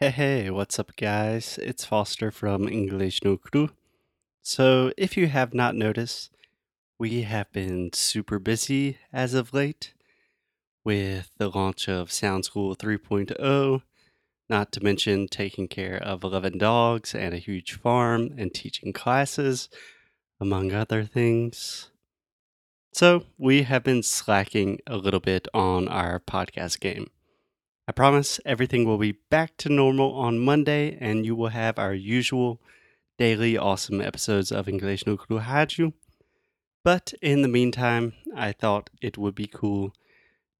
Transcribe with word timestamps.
Hey, 0.00 0.10
hey, 0.10 0.50
what's 0.50 0.80
up, 0.80 0.96
guys? 0.96 1.56
It's 1.62 1.84
Foster 1.84 2.32
from 2.32 2.68
English 2.68 3.22
No 3.22 3.36
Crew. 3.36 3.70
So, 4.42 4.92
if 4.98 5.16
you 5.16 5.28
have 5.28 5.54
not 5.54 5.76
noticed, 5.76 6.32
we 6.98 7.22
have 7.22 7.52
been 7.52 7.92
super 7.92 8.40
busy 8.40 8.98
as 9.12 9.34
of 9.34 9.54
late 9.54 9.94
with 10.82 11.30
the 11.38 11.48
launch 11.48 11.88
of 11.88 12.10
Sound 12.10 12.44
School 12.44 12.74
3.0, 12.74 13.82
not 14.48 14.72
to 14.72 14.82
mention 14.82 15.28
taking 15.28 15.68
care 15.68 15.96
of 15.96 16.24
11 16.24 16.58
dogs 16.58 17.14
and 17.14 17.32
a 17.32 17.38
huge 17.38 17.74
farm 17.74 18.34
and 18.36 18.52
teaching 18.52 18.92
classes, 18.92 19.68
among 20.40 20.72
other 20.72 21.04
things. 21.04 21.92
So, 22.92 23.26
we 23.38 23.62
have 23.62 23.84
been 23.84 24.02
slacking 24.02 24.80
a 24.88 24.96
little 24.96 25.20
bit 25.20 25.46
on 25.54 25.86
our 25.86 26.18
podcast 26.18 26.80
game. 26.80 27.10
I 27.86 27.92
promise 27.92 28.40
everything 28.46 28.86
will 28.86 28.96
be 28.96 29.18
back 29.30 29.58
to 29.58 29.68
normal 29.68 30.14
on 30.14 30.38
Monday, 30.38 30.96
and 31.00 31.26
you 31.26 31.36
will 31.36 31.48
have 31.48 31.78
our 31.78 31.92
usual 31.92 32.60
daily 33.18 33.58
awesome 33.58 34.00
episodes 34.00 34.50
of 34.50 34.68
English 34.68 35.06
no 35.06 35.18
Kuru 35.18 35.40
Haju. 35.40 35.92
But 36.82 37.12
in 37.20 37.42
the 37.42 37.48
meantime, 37.48 38.14
I 38.34 38.52
thought 38.52 38.88
it 39.02 39.18
would 39.18 39.34
be 39.34 39.46
cool 39.46 39.94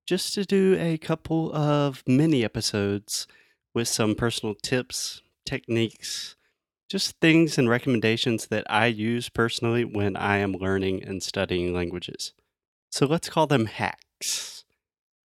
just 0.06 0.34
to 0.34 0.44
do 0.44 0.76
a 0.78 0.98
couple 0.98 1.54
of 1.54 2.02
mini 2.06 2.44
episodes 2.44 3.26
with 3.72 3.88
some 3.88 4.14
personal 4.14 4.54
tips, 4.54 5.22
techniques, 5.46 6.36
just 6.90 7.18
things 7.20 7.56
and 7.56 7.70
recommendations 7.70 8.46
that 8.48 8.70
I 8.70 8.86
use 8.86 9.30
personally 9.30 9.84
when 9.84 10.14
I 10.14 10.38
am 10.38 10.52
learning 10.52 11.02
and 11.02 11.22
studying 11.22 11.72
languages. 11.72 12.34
So 12.90 13.06
let's 13.06 13.30
call 13.30 13.46
them 13.46 13.64
hacks. 13.66 14.64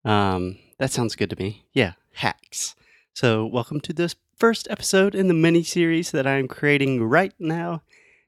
Um, 0.05 0.57
that 0.79 0.91
sounds 0.91 1.15
good 1.15 1.29
to 1.29 1.35
me. 1.37 1.65
Yeah, 1.73 1.93
hacks. 2.13 2.75
So, 3.13 3.45
welcome 3.45 3.81
to 3.81 3.93
this 3.93 4.15
first 4.37 4.65
episode 4.69 5.13
in 5.13 5.27
the 5.27 5.33
mini 5.33 5.61
series 5.61 6.11
that 6.11 6.25
I 6.25 6.37
am 6.37 6.47
creating 6.47 7.03
right 7.03 7.33
now 7.37 7.83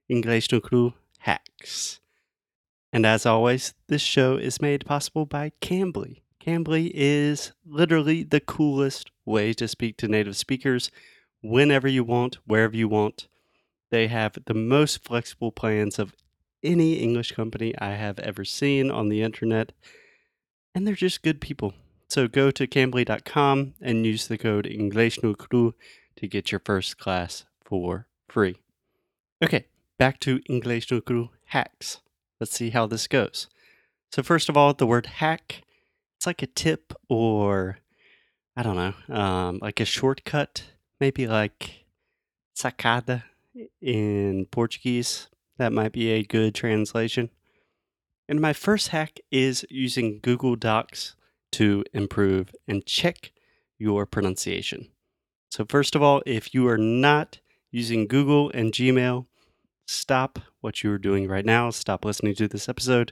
English 0.09 0.51
no 0.51 0.59
Cru 0.59 0.93
Hacks. 1.19 2.01
And 2.91 3.05
as 3.05 3.25
always, 3.25 3.73
this 3.87 4.01
show 4.01 4.35
is 4.35 4.61
made 4.61 4.85
possible 4.85 5.25
by 5.25 5.53
Cambly. 5.61 6.23
Cambly 6.45 6.91
is 6.93 7.53
literally 7.65 8.23
the 8.23 8.41
coolest 8.41 9.11
way 9.25 9.53
to 9.53 9.69
speak 9.69 9.95
to 9.97 10.09
native 10.09 10.35
speakers 10.35 10.91
whenever 11.41 11.87
you 11.87 12.03
want, 12.03 12.39
wherever 12.45 12.75
you 12.75 12.89
want. 12.89 13.29
They 13.91 14.07
have 14.07 14.37
the 14.45 14.53
most 14.53 15.05
flexible 15.05 15.53
plans 15.53 15.97
of 15.97 16.17
any 16.61 16.95
English 16.95 17.31
company 17.31 17.73
I 17.79 17.91
have 17.91 18.19
ever 18.19 18.43
seen 18.43 18.91
on 18.91 19.07
the 19.07 19.21
internet, 19.21 19.71
and 20.75 20.85
they're 20.85 20.95
just 20.95 21.23
good 21.23 21.39
people. 21.39 21.73
So 22.11 22.27
go 22.27 22.51
to 22.51 22.67
cambly.com 22.67 23.75
and 23.79 24.05
use 24.05 24.27
the 24.27 24.37
code 24.37 24.65
EnglishNoCru 24.65 25.73
to 26.17 26.27
get 26.27 26.51
your 26.51 26.59
first 26.59 26.97
class 26.97 27.45
for 27.63 28.05
free. 28.27 28.57
Okay, 29.41 29.67
back 29.97 30.19
to 30.19 30.41
English 30.49 30.91
hacks. 31.45 32.01
Let's 32.37 32.53
see 32.53 32.71
how 32.71 32.85
this 32.85 33.07
goes. 33.07 33.47
So 34.11 34.23
first 34.23 34.49
of 34.49 34.57
all, 34.57 34.73
the 34.73 34.85
word 34.85 35.05
hack, 35.05 35.61
it's 36.17 36.27
like 36.27 36.41
a 36.41 36.47
tip 36.47 36.91
or 37.07 37.77
I 38.57 38.63
don't 38.63 38.75
know, 38.75 39.15
um, 39.15 39.59
like 39.61 39.79
a 39.79 39.85
shortcut, 39.85 40.65
maybe 40.99 41.27
like 41.27 41.85
sacada 42.53 43.23
in 43.81 44.47
Portuguese. 44.51 45.29
That 45.57 45.71
might 45.71 45.93
be 45.93 46.09
a 46.09 46.23
good 46.23 46.55
translation. 46.55 47.29
And 48.27 48.41
my 48.41 48.51
first 48.51 48.89
hack 48.89 49.21
is 49.31 49.65
using 49.69 50.19
Google 50.21 50.57
Docs 50.57 51.15
to 51.51 51.83
improve 51.93 52.53
and 52.67 52.85
check 52.85 53.31
your 53.77 54.05
pronunciation. 54.05 54.89
So, 55.49 55.65
first 55.67 55.95
of 55.95 56.01
all, 56.01 56.21
if 56.25 56.53
you 56.53 56.67
are 56.67 56.77
not 56.77 57.39
using 57.71 58.07
Google 58.07 58.51
and 58.53 58.71
Gmail, 58.71 59.25
stop 59.85 60.39
what 60.61 60.83
you 60.83 60.91
are 60.91 60.97
doing 60.97 61.27
right 61.27 61.45
now, 61.45 61.69
stop 61.69 62.05
listening 62.05 62.35
to 62.35 62.47
this 62.47 62.69
episode, 62.69 63.11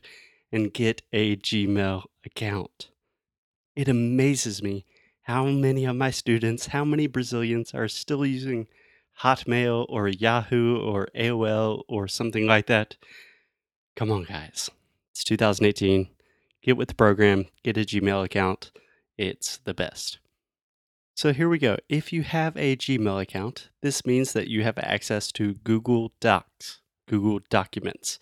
and 0.52 0.74
get 0.74 1.02
a 1.12 1.36
Gmail 1.38 2.04
account. 2.26 2.90
It 3.76 3.88
amazes 3.88 4.64
me 4.64 4.86
how 5.24 5.46
many 5.46 5.86
of 5.86 5.96
my 5.96 6.12
students, 6.12 6.68
how 6.68 6.86
many 6.86 7.08
Brazilians 7.08 7.74
are 7.74 7.88
still 7.88 8.26
using 8.26 8.68
Hotmail 9.22 9.86
or 9.90 10.08
Yahoo 10.08 10.80
or 10.80 11.08
AOL 11.16 11.84
or 11.88 12.08
something 12.08 12.48
like 12.48 12.68
that. 12.68 12.96
Come 13.96 14.12
on, 14.12 14.24
guys. 14.24 14.70
It's 15.12 15.24
2018 15.24 16.08
get 16.62 16.78
with 16.78 16.90
the 16.90 16.96
program, 16.96 17.46
get 17.64 17.78
a 17.78 17.82
Gmail 17.82 18.24
account. 18.24 18.72
It's 19.18 19.58
the 19.58 19.74
best. 19.74 20.20
So 21.16 21.34
here 21.34 21.50
we 21.50 21.60
go. 21.60 21.78
If 21.90 22.14
you 22.14 22.24
have 22.24 22.56
a 22.56 22.78
Gmail 22.78 23.22
account, 23.22 23.70
this 23.82 24.06
means 24.06 24.32
that 24.34 24.48
you 24.48 24.64
have 24.64 24.78
access 24.78 25.32
to 25.34 25.56
Google 25.56 26.14
Docs, 26.22 26.80
Google 27.08 27.42
Documents, 27.50 28.20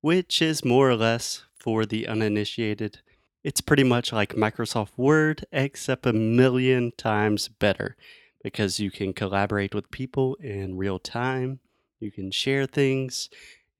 which 0.00 0.40
is 0.40 0.64
more 0.64 0.88
or 0.88 0.96
less 0.96 1.44
for 1.58 1.84
the 1.84 2.08
uninitiated. 2.08 3.00
It's 3.42 3.60
pretty 3.60 3.84
much 3.84 4.10
like 4.10 4.34
Microsoft 4.34 4.96
Word, 4.96 5.44
except 5.52 6.06
a 6.06 6.14
million 6.14 6.92
times 6.96 7.48
better 7.48 7.96
because 8.42 8.80
you 8.80 8.90
can 8.90 9.12
collaborate 9.12 9.74
with 9.74 9.90
people 9.90 10.36
in 10.36 10.78
real 10.78 10.98
time. 10.98 11.60
You 12.00 12.10
can 12.10 12.30
share 12.30 12.64
things. 12.64 13.28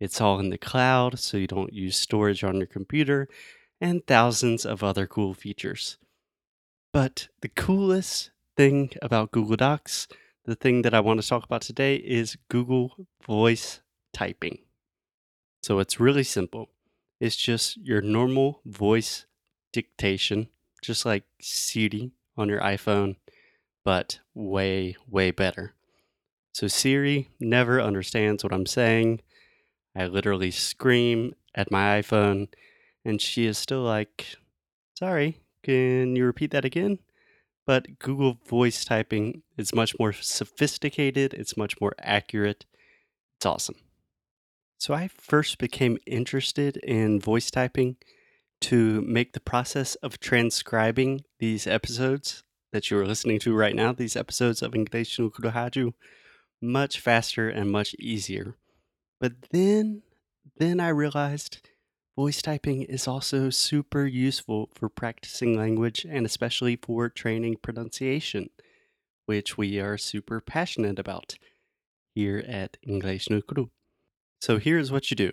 It's 0.01 0.21
all 0.21 0.39
in 0.39 0.51
the 0.51 0.59
cloud, 0.59 1.19
so 1.19 1.39
you 1.39 1.47
don't 1.47 1.73
use 1.73 1.97
storage 1.97 2.45
on 2.45 2.57
your 2.57 2.67
computer 2.67 3.29
and 3.85 4.07
thousands 4.07 4.65
of 4.65 4.83
other 4.83 5.07
cool 5.07 5.35
features. 5.35 5.99
But 6.91 7.29
the 7.43 7.51
coolest 7.51 8.31
thing 8.57 8.91
about 9.03 9.31
Google 9.31 9.57
Docs, 9.57 10.09
the 10.47 10.55
thing 10.55 10.81
that 10.83 10.95
I 10.95 11.01
want 11.01 11.21
to 11.21 11.29
talk 11.29 11.45
about 11.45 11.61
today, 11.61 11.97
is 11.97 12.39
Google 12.49 13.07
Voice 13.27 13.83
Typing. 14.15 14.61
So 15.63 15.81
it's 15.81 16.01
really 16.01 16.25
simple. 16.25 16.71
It's 17.21 17.37
just 17.37 17.77
your 17.77 18.01
normal 18.01 18.63
voice 18.65 19.27
dictation, 19.71 20.49
just 20.81 21.05
like 21.05 21.25
Siri 21.39 22.11
on 22.39 22.49
your 22.49 22.61
iPhone, 22.61 23.17
but 23.85 24.21
way, 24.33 24.97
way 25.07 25.31
better. 25.31 25.75
So 26.55 26.69
Siri 26.69 27.29
never 27.39 27.83
understands 27.83 28.43
what 28.43 28.55
I'm 28.55 28.67
saying. 28.67 29.21
I 29.95 30.07
literally 30.07 30.53
scream 30.53 31.35
at 31.55 31.71
my 31.71 32.01
iPhone 32.01 32.49
and 33.05 33.21
she 33.21 33.47
is 33.47 33.59
still 33.59 33.83
like, 33.83 34.37
sorry, 34.99 35.41
can 35.63 36.17
you 36.17 36.25
repeat 36.25 36.51
that 36.53 36.65
again? 36.65 36.99
But 37.67 37.99
Google 37.99 38.39
voice 38.47 38.85
typing 38.85 39.43
is 39.57 39.75
much 39.75 39.95
more 39.99 40.13
sophisticated, 40.13 41.35
it's 41.35 41.57
much 41.57 41.81
more 41.81 41.95
accurate. 41.99 42.67
It's 43.39 43.47
awesome. 43.47 43.77
So 44.79 44.93
I 44.93 45.09
first 45.09 45.59
became 45.59 45.99
interested 46.07 46.77
in 46.79 47.21
voice 47.21 47.51
typing 47.51 47.97
to 48.63 49.01
make 49.03 49.33
the 49.33 49.41
process 49.41 49.95
of 49.97 50.21
transcribing 50.21 51.25
these 51.39 51.67
episodes 51.67 52.43
that 52.73 52.91
you 52.91 52.99
are 52.99 53.07
listening 53.07 53.39
to 53.41 53.55
right 53.55 53.75
now, 53.75 53.93
these 53.93 54.17
episodes 54.17 54.61
of 54.61 54.75
English 54.75 55.19
no 55.19 55.31
Kurohaju, 55.31 55.95
much 56.61 57.01
faster 57.01 57.49
and 57.49 57.71
much 57.71 57.95
easier. 57.99 58.57
But 59.21 59.33
then, 59.51 60.03
then 60.59 60.81
I 60.81 60.89
realized 60.89 61.61
Voice 62.17 62.41
typing 62.43 62.83
is 62.83 63.09
also 63.09 63.51
super 63.51 64.07
useful 64.07 64.69
for 64.73 64.89
practicing 64.89 65.59
language 65.59 66.07
and 66.09 66.25
especially 66.25 66.77
for 66.77 67.09
training 67.09 67.57
pronunciation, 67.61 68.51
which 69.27 69.59
we 69.59 69.81
are 69.81 69.99
super 69.99 70.41
passionate 70.41 71.01
about 71.01 71.35
here 72.15 72.45
at 72.47 72.77
English 72.85 73.29
no 73.29 73.41
Cru. 73.43 73.71
So 74.41 74.59
here's 74.59 74.93
what 74.93 75.11
you 75.11 75.17
do. 75.17 75.33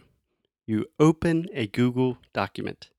You 0.66 0.88
open 1.00 1.47
a 1.53 1.68
Google 1.68 2.18
document. 2.34 2.90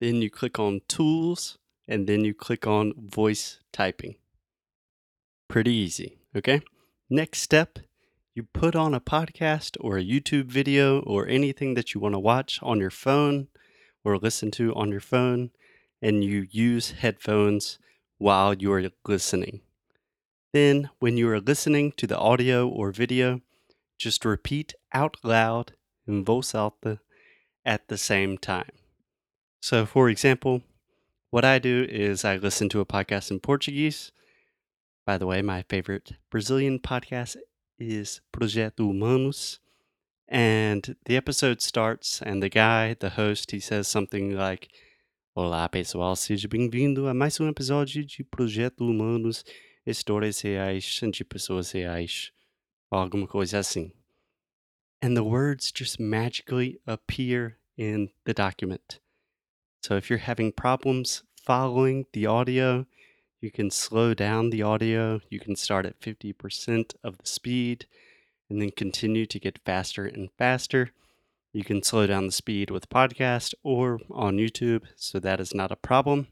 Then 0.00 0.16
you 0.20 0.28
click 0.28 0.58
on 0.58 0.80
Tools 0.88 1.56
and 1.86 2.08
then 2.08 2.24
you 2.24 2.34
click 2.34 2.66
on 2.66 2.94
Voice 2.96 3.60
Typing. 3.72 4.16
Pretty 5.48 5.72
easy, 5.72 6.18
okay? 6.34 6.62
Next 7.08 7.42
step 7.42 7.78
you 8.34 8.42
put 8.42 8.74
on 8.74 8.94
a 8.94 9.00
podcast 9.00 9.76
or 9.80 9.96
a 9.96 10.04
YouTube 10.04 10.46
video 10.46 11.00
or 11.00 11.28
anything 11.28 11.74
that 11.74 11.94
you 11.94 12.00
want 12.00 12.14
to 12.14 12.18
watch 12.18 12.58
on 12.62 12.80
your 12.80 12.90
phone 12.90 13.46
or 14.04 14.18
listen 14.18 14.50
to 14.50 14.74
on 14.74 14.90
your 14.90 15.00
phone, 15.00 15.50
and 16.02 16.24
you 16.24 16.46
use 16.50 16.90
headphones 16.90 17.78
while 18.18 18.52
you 18.52 18.72
are 18.72 18.90
listening. 19.06 19.60
Then, 20.52 20.90
when 20.98 21.16
you 21.16 21.28
are 21.30 21.40
listening 21.40 21.92
to 21.92 22.06
the 22.06 22.18
audio 22.18 22.68
or 22.68 22.90
video, 22.90 23.40
just 23.98 24.24
repeat 24.24 24.74
out 24.92 25.16
loud 25.22 25.72
in 26.06 26.24
voz 26.24 26.54
alta 26.54 27.00
at 27.64 27.88
the 27.88 27.96
same 27.96 28.36
time. 28.36 28.70
So, 29.62 29.86
for 29.86 30.10
example, 30.10 30.62
what 31.30 31.44
I 31.44 31.58
do 31.58 31.86
is 31.88 32.24
I 32.24 32.36
listen 32.36 32.68
to 32.70 32.80
a 32.80 32.86
podcast 32.86 33.30
in 33.30 33.40
Portuguese. 33.40 34.12
By 35.06 35.18
the 35.18 35.26
way, 35.26 35.40
my 35.40 35.62
favorite 35.62 36.12
Brazilian 36.30 36.78
podcast 36.78 37.36
is 37.78 38.20
Projeto 38.32 38.86
Humanos. 38.86 39.60
And 40.28 40.96
the 41.04 41.16
episode 41.16 41.60
starts, 41.60 42.22
and 42.22 42.42
the 42.42 42.48
guy, 42.48 42.94
the 42.94 43.10
host, 43.10 43.50
he 43.50 43.60
says 43.60 43.88
something 43.88 44.36
like: 44.36 44.68
Olá 45.36 45.70
pessoal, 45.70 46.16
seja 46.16 46.48
bem-vindo 46.48 47.08
a 47.08 47.14
mais 47.14 47.38
um 47.40 47.48
episódio 47.48 48.04
de 48.04 48.24
Projeto 48.24 48.84
Humanos. 48.84 49.44
histórias 49.86 50.40
reais 50.40 51.00
de 51.12 51.24
pessoas 51.24 51.70
reais, 51.72 52.32
alguma 52.90 53.26
coisa 53.26 53.58
assim. 53.58 53.92
And 55.02 55.14
the 55.14 55.24
words 55.24 55.70
just 55.70 56.00
magically 56.00 56.80
appear 56.86 57.58
in 57.76 58.10
the 58.24 58.32
document. 58.32 59.00
So 59.82 59.96
if 59.96 60.08
you're 60.08 60.24
having 60.24 60.52
problems 60.52 61.22
following 61.36 62.06
the 62.12 62.26
audio, 62.26 62.86
you 63.44 63.50
can 63.50 63.70
slow 63.70 64.14
down 64.14 64.48
the 64.48 64.62
audio. 64.62 65.20
You 65.28 65.38
can 65.38 65.54
start 65.54 65.84
at 65.84 66.00
50% 66.00 66.94
of 67.04 67.18
the 67.18 67.26
speed 67.26 67.86
and 68.48 68.58
then 68.58 68.70
continue 68.70 69.26
to 69.26 69.38
get 69.38 69.60
faster 69.66 70.06
and 70.06 70.30
faster. 70.38 70.92
You 71.52 71.62
can 71.62 71.82
slow 71.82 72.06
down 72.06 72.24
the 72.24 72.32
speed 72.32 72.70
with 72.70 72.88
podcast 72.88 73.52
or 73.62 74.00
on 74.10 74.38
YouTube, 74.38 74.84
so 74.96 75.20
that 75.20 75.40
is 75.40 75.54
not 75.54 75.70
a 75.70 75.76
problem. 75.76 76.28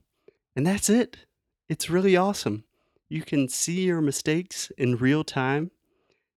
And 0.57 0.67
that's 0.67 0.89
it. 0.89 1.19
It's 1.69 1.91
really 1.91 2.17
awesome. 2.17 2.65
You 3.11 3.21
can 3.21 3.47
see 3.47 3.83
your 3.83 4.01
mistakes 4.01 4.73
in 4.79 4.97
real 4.97 5.23
time. 5.23 5.71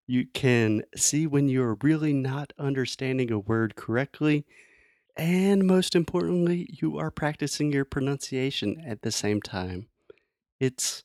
You 0.07 0.25
can 0.33 0.83
see 0.93 1.25
when 1.25 1.47
you're 1.47 1.77
really 1.81 2.11
not 2.11 2.51
understanding 2.59 3.31
a 3.31 3.39
word 3.39 3.77
correctly. 3.77 4.45
And 5.15 5.65
most 5.65 5.95
importantly, 5.95 6.67
you 6.69 6.97
are 6.97 7.11
practicing 7.11 7.71
your 7.71 7.85
pronunciation 7.85 8.83
at 8.85 9.03
the 9.03 9.11
same 9.11 9.41
time. 9.41 9.87
It's 10.59 11.03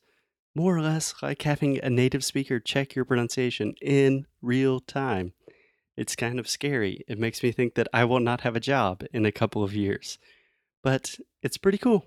more 0.55 0.75
or 0.75 0.81
less 0.81 1.13
like 1.21 1.41
having 1.43 1.79
a 1.79 1.89
native 1.89 2.23
speaker 2.23 2.59
check 2.59 2.95
your 2.95 3.05
pronunciation 3.05 3.73
in 3.81 4.25
real 4.41 4.79
time. 4.79 5.33
It's 5.97 6.15
kind 6.15 6.39
of 6.39 6.49
scary. 6.49 7.03
It 7.07 7.19
makes 7.19 7.43
me 7.43 7.51
think 7.51 7.75
that 7.75 7.87
I 7.93 8.05
will 8.05 8.19
not 8.19 8.41
have 8.41 8.55
a 8.55 8.61
job 8.61 9.03
in 9.13 9.25
a 9.25 9.31
couple 9.31 9.63
of 9.63 9.75
years. 9.75 10.17
But 10.83 11.19
it's 11.43 11.57
pretty 11.57 11.77
cool. 11.77 12.05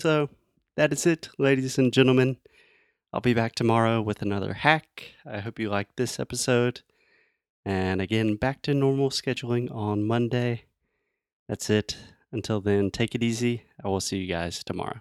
So 0.00 0.28
that 0.76 0.92
is 0.92 1.06
it, 1.06 1.28
ladies 1.38 1.78
and 1.78 1.92
gentlemen. 1.92 2.38
I'll 3.12 3.20
be 3.20 3.34
back 3.34 3.54
tomorrow 3.54 4.02
with 4.02 4.22
another 4.22 4.52
hack. 4.52 5.12
I 5.24 5.40
hope 5.40 5.58
you 5.58 5.70
liked 5.70 5.96
this 5.96 6.20
episode. 6.20 6.82
And 7.64 8.00
again, 8.00 8.36
back 8.36 8.62
to 8.62 8.74
normal 8.74 9.10
scheduling 9.10 9.74
on 9.74 10.06
Monday. 10.06 10.64
That's 11.48 11.70
it. 11.70 11.96
Until 12.32 12.60
then, 12.60 12.90
take 12.90 13.14
it 13.14 13.22
easy. 13.22 13.64
I 13.82 13.88
will 13.88 14.00
see 14.00 14.18
you 14.18 14.28
guys 14.28 14.62
tomorrow. 14.62 15.00